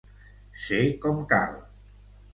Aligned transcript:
Ser 0.61 0.79
com 1.05 1.21
cal. 1.35 1.57